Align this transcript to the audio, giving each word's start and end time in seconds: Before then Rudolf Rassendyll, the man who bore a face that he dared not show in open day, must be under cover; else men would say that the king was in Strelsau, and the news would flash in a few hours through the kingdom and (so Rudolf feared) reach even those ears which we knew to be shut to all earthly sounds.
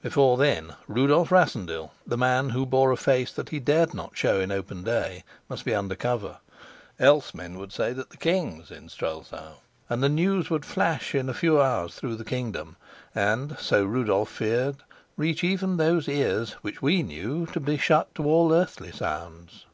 Before 0.00 0.36
then 0.38 0.76
Rudolf 0.86 1.32
Rassendyll, 1.32 1.90
the 2.06 2.16
man 2.16 2.50
who 2.50 2.64
bore 2.64 2.92
a 2.92 2.96
face 2.96 3.32
that 3.32 3.48
he 3.48 3.58
dared 3.58 3.92
not 3.94 4.16
show 4.16 4.38
in 4.38 4.52
open 4.52 4.84
day, 4.84 5.24
must 5.48 5.64
be 5.64 5.74
under 5.74 5.96
cover; 5.96 6.38
else 7.00 7.34
men 7.34 7.58
would 7.58 7.72
say 7.72 7.92
that 7.92 8.10
the 8.10 8.16
king 8.16 8.58
was 8.58 8.70
in 8.70 8.88
Strelsau, 8.88 9.54
and 9.90 10.00
the 10.00 10.08
news 10.08 10.50
would 10.50 10.64
flash 10.64 11.16
in 11.16 11.28
a 11.28 11.34
few 11.34 11.60
hours 11.60 11.96
through 11.96 12.14
the 12.14 12.24
kingdom 12.24 12.76
and 13.12 13.58
(so 13.58 13.82
Rudolf 13.82 14.28
feared) 14.28 14.76
reach 15.16 15.42
even 15.42 15.78
those 15.78 16.08
ears 16.08 16.52
which 16.62 16.80
we 16.80 17.02
knew 17.02 17.46
to 17.46 17.58
be 17.58 17.76
shut 17.76 18.14
to 18.14 18.24
all 18.24 18.52
earthly 18.54 18.92
sounds. 18.92 19.66